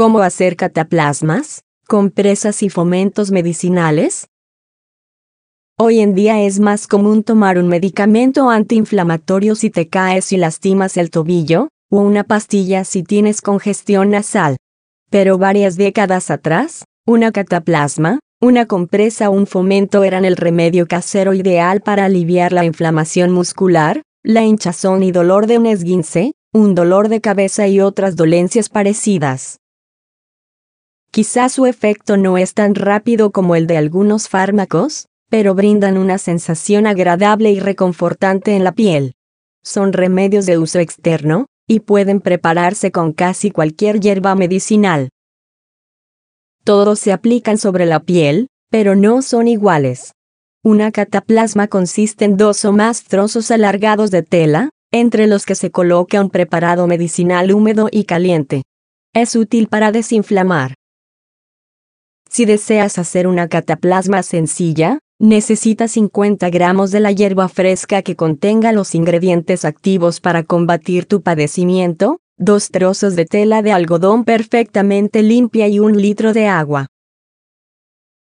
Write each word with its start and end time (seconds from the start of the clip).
¿Cómo 0.00 0.20
hacer 0.20 0.56
cataplasmas, 0.56 1.62
compresas 1.86 2.62
y 2.62 2.70
fomentos 2.70 3.30
medicinales? 3.30 4.28
Hoy 5.76 6.00
en 6.00 6.14
día 6.14 6.40
es 6.40 6.58
más 6.58 6.86
común 6.86 7.22
tomar 7.22 7.58
un 7.58 7.68
medicamento 7.68 8.48
antiinflamatorio 8.48 9.54
si 9.56 9.68
te 9.68 9.88
caes 9.88 10.32
y 10.32 10.38
lastimas 10.38 10.96
el 10.96 11.10
tobillo, 11.10 11.68
o 11.90 12.00
una 12.00 12.24
pastilla 12.24 12.84
si 12.84 13.02
tienes 13.02 13.42
congestión 13.42 14.08
nasal. 14.08 14.56
Pero 15.10 15.36
varias 15.36 15.76
décadas 15.76 16.30
atrás, 16.30 16.86
una 17.06 17.30
cataplasma, 17.30 18.20
una 18.40 18.64
compresa 18.64 19.28
o 19.28 19.32
un 19.34 19.46
fomento 19.46 20.02
eran 20.02 20.24
el 20.24 20.36
remedio 20.36 20.88
casero 20.88 21.34
ideal 21.34 21.82
para 21.82 22.06
aliviar 22.06 22.54
la 22.54 22.64
inflamación 22.64 23.32
muscular, 23.32 24.00
la 24.22 24.44
hinchazón 24.44 25.02
y 25.02 25.12
dolor 25.12 25.46
de 25.46 25.58
un 25.58 25.66
esguince, 25.66 26.32
un 26.54 26.74
dolor 26.74 27.10
de 27.10 27.20
cabeza 27.20 27.68
y 27.68 27.80
otras 27.80 28.16
dolencias 28.16 28.70
parecidas. 28.70 29.60
Quizás 31.10 31.52
su 31.52 31.66
efecto 31.66 32.16
no 32.16 32.38
es 32.38 32.54
tan 32.54 32.74
rápido 32.74 33.30
como 33.30 33.56
el 33.56 33.66
de 33.66 33.76
algunos 33.76 34.28
fármacos, 34.28 35.06
pero 35.28 35.54
brindan 35.54 35.98
una 35.98 36.18
sensación 36.18 36.86
agradable 36.86 37.50
y 37.50 37.58
reconfortante 37.58 38.54
en 38.54 38.62
la 38.62 38.72
piel. 38.72 39.14
Son 39.62 39.92
remedios 39.92 40.46
de 40.46 40.58
uso 40.58 40.78
externo, 40.78 41.46
y 41.66 41.80
pueden 41.80 42.20
prepararse 42.20 42.90
con 42.90 43.12
casi 43.12 43.50
cualquier 43.50 44.00
hierba 44.00 44.34
medicinal. 44.34 45.08
Todos 46.64 46.98
se 46.98 47.12
aplican 47.12 47.58
sobre 47.58 47.86
la 47.86 48.00
piel, 48.00 48.48
pero 48.70 48.96
no 48.96 49.22
son 49.22 49.48
iguales. 49.48 50.12
Una 50.62 50.90
cataplasma 50.92 51.68
consiste 51.68 52.24
en 52.24 52.36
dos 52.36 52.64
o 52.64 52.72
más 52.72 53.04
trozos 53.04 53.50
alargados 53.50 54.10
de 54.10 54.22
tela, 54.22 54.70
entre 54.92 55.26
los 55.26 55.46
que 55.46 55.54
se 55.54 55.70
coloca 55.70 56.20
un 56.20 56.30
preparado 56.30 56.86
medicinal 56.86 57.52
húmedo 57.52 57.88
y 57.90 58.04
caliente. 58.04 58.62
Es 59.14 59.36
útil 59.36 59.68
para 59.68 59.92
desinflamar. 59.92 60.74
Si 62.30 62.44
deseas 62.44 62.96
hacer 62.98 63.26
una 63.26 63.48
cataplasma 63.48 64.22
sencilla, 64.22 65.00
necesitas 65.18 65.90
50 65.90 66.48
gramos 66.50 66.92
de 66.92 67.00
la 67.00 67.10
hierba 67.10 67.48
fresca 67.48 68.02
que 68.02 68.14
contenga 68.14 68.70
los 68.70 68.94
ingredientes 68.94 69.64
activos 69.64 70.20
para 70.20 70.44
combatir 70.44 71.06
tu 71.06 71.22
padecimiento, 71.22 72.20
dos 72.38 72.70
trozos 72.70 73.16
de 73.16 73.26
tela 73.26 73.62
de 73.62 73.72
algodón 73.72 74.24
perfectamente 74.24 75.24
limpia 75.24 75.66
y 75.66 75.80
un 75.80 76.00
litro 76.00 76.32
de 76.32 76.46
agua. 76.46 76.86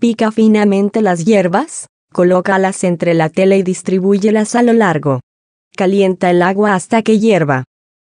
Pica 0.00 0.32
finamente 0.32 1.00
las 1.00 1.24
hierbas, 1.24 1.86
colócalas 2.12 2.82
entre 2.82 3.14
la 3.14 3.28
tela 3.28 3.54
y 3.54 3.62
distribúyelas 3.62 4.56
a 4.56 4.64
lo 4.64 4.72
largo. 4.72 5.20
Calienta 5.76 6.30
el 6.30 6.42
agua 6.42 6.74
hasta 6.74 7.02
que 7.02 7.20
hierva. 7.20 7.62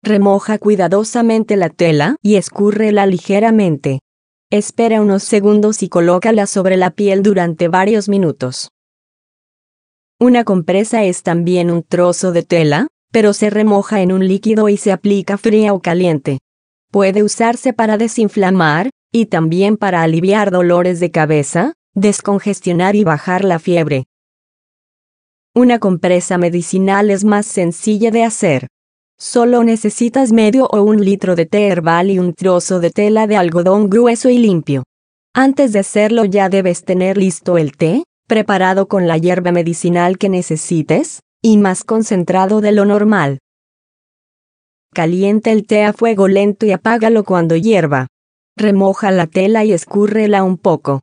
Remoja 0.04 0.58
cuidadosamente 0.58 1.56
la 1.56 1.68
tela 1.68 2.14
y 2.22 2.36
escúrrela 2.36 3.06
ligeramente. 3.06 3.98
Espera 4.56 5.00
unos 5.00 5.24
segundos 5.24 5.82
y 5.82 5.88
colócala 5.88 6.46
sobre 6.46 6.76
la 6.76 6.92
piel 6.92 7.24
durante 7.24 7.66
varios 7.66 8.08
minutos. 8.08 8.70
Una 10.20 10.44
compresa 10.44 11.02
es 11.02 11.24
también 11.24 11.72
un 11.72 11.82
trozo 11.82 12.30
de 12.30 12.44
tela, 12.44 12.86
pero 13.10 13.32
se 13.32 13.50
remoja 13.50 14.00
en 14.00 14.12
un 14.12 14.28
líquido 14.28 14.68
y 14.68 14.76
se 14.76 14.92
aplica 14.92 15.38
fría 15.38 15.74
o 15.74 15.80
caliente. 15.80 16.38
Puede 16.92 17.24
usarse 17.24 17.72
para 17.72 17.98
desinflamar, 17.98 18.90
y 19.12 19.26
también 19.26 19.76
para 19.76 20.02
aliviar 20.02 20.52
dolores 20.52 21.00
de 21.00 21.10
cabeza, 21.10 21.72
descongestionar 21.94 22.94
y 22.94 23.02
bajar 23.02 23.44
la 23.44 23.58
fiebre. 23.58 24.04
Una 25.52 25.80
compresa 25.80 26.38
medicinal 26.38 27.10
es 27.10 27.24
más 27.24 27.46
sencilla 27.46 28.12
de 28.12 28.22
hacer. 28.22 28.68
Solo 29.18 29.62
necesitas 29.62 30.32
medio 30.32 30.66
o 30.66 30.82
un 30.82 31.04
litro 31.04 31.36
de 31.36 31.46
té 31.46 31.68
herbal 31.68 32.10
y 32.10 32.18
un 32.18 32.34
trozo 32.34 32.80
de 32.80 32.90
tela 32.90 33.26
de 33.26 33.36
algodón 33.36 33.88
grueso 33.88 34.28
y 34.28 34.38
limpio. 34.38 34.82
Antes 35.34 35.72
de 35.72 35.80
hacerlo 35.80 36.24
ya 36.24 36.48
debes 36.48 36.84
tener 36.84 37.16
listo 37.16 37.56
el 37.56 37.76
té, 37.76 38.04
preparado 38.26 38.88
con 38.88 39.06
la 39.06 39.18
hierba 39.18 39.52
medicinal 39.52 40.18
que 40.18 40.28
necesites, 40.28 41.20
y 41.42 41.58
más 41.58 41.84
concentrado 41.84 42.60
de 42.60 42.72
lo 42.72 42.84
normal. 42.84 43.38
Calienta 44.92 45.50
el 45.50 45.66
té 45.66 45.84
a 45.84 45.92
fuego 45.92 46.28
lento 46.28 46.66
y 46.66 46.72
apágalo 46.72 47.24
cuando 47.24 47.56
hierva. 47.56 48.06
Remoja 48.56 49.10
la 49.10 49.26
tela 49.26 49.64
y 49.64 49.72
escúrrela 49.72 50.44
un 50.44 50.56
poco. 50.56 51.00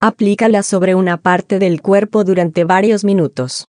Aplícala 0.00 0.62
sobre 0.62 0.94
una 0.94 1.18
parte 1.18 1.58
del 1.58 1.80
cuerpo 1.82 2.24
durante 2.24 2.64
varios 2.64 3.04
minutos. 3.04 3.66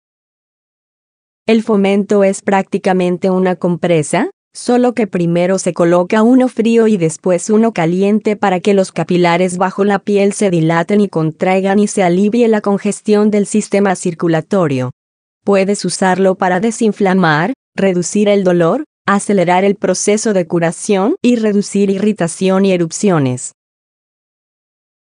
El 1.46 1.62
fomento 1.62 2.24
es 2.24 2.40
prácticamente 2.40 3.28
una 3.28 3.56
compresa, 3.56 4.30
solo 4.54 4.94
que 4.94 5.06
primero 5.06 5.58
se 5.58 5.74
coloca 5.74 6.22
uno 6.22 6.48
frío 6.48 6.86
y 6.86 6.96
después 6.96 7.50
uno 7.50 7.74
caliente 7.74 8.34
para 8.34 8.60
que 8.60 8.72
los 8.72 8.92
capilares 8.92 9.58
bajo 9.58 9.84
la 9.84 9.98
piel 9.98 10.32
se 10.32 10.48
dilaten 10.48 11.02
y 11.02 11.08
contraigan 11.10 11.78
y 11.78 11.86
se 11.86 12.02
alivie 12.02 12.48
la 12.48 12.62
congestión 12.62 13.30
del 13.30 13.44
sistema 13.44 13.94
circulatorio. 13.94 14.92
Puedes 15.44 15.84
usarlo 15.84 16.36
para 16.36 16.60
desinflamar, 16.60 17.52
reducir 17.76 18.30
el 18.30 18.42
dolor, 18.42 18.84
acelerar 19.04 19.64
el 19.64 19.74
proceso 19.74 20.32
de 20.32 20.46
curación 20.46 21.16
y 21.20 21.36
reducir 21.36 21.90
irritación 21.90 22.64
y 22.64 22.72
erupciones. 22.72 23.52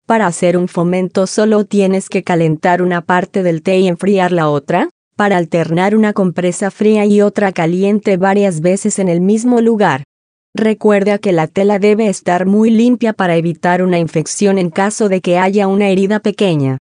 Para 0.06 0.28
hacer 0.28 0.58
un 0.58 0.68
fomento 0.68 1.26
solo 1.26 1.64
tienes 1.64 2.10
que 2.10 2.26
calentar 2.26 2.82
una 2.82 3.00
parte 3.00 3.44
del 3.44 3.62
té 3.62 3.78
y 3.78 3.88
enfriar 3.88 4.34
la 4.34 4.50
otra, 4.50 4.90
para 5.16 5.38
alternar 5.38 5.96
una 5.96 6.14
compresa 6.14 6.72
fría 6.72 7.06
y 7.06 7.22
otra 7.22 7.52
caliente 7.52 8.18
varias 8.18 8.62
veces 8.62 9.00
en 9.00 9.10
el 9.10 9.22
mismo 9.22 9.62
lugar. 9.62 10.04
Recuerda 10.56 11.18
que 11.18 11.32
la 11.32 11.48
tela 11.48 11.80
debe 11.80 12.08
estar 12.08 12.46
muy 12.46 12.70
limpia 12.70 13.14
para 13.14 13.36
evitar 13.36 13.82
una 13.82 13.98
infección 13.98 14.60
en 14.60 14.70
caso 14.70 15.10
de 15.10 15.22
que 15.22 15.40
haya 15.40 15.68
una 15.68 15.90
herida 15.90 16.20
pequeña. 16.20 16.78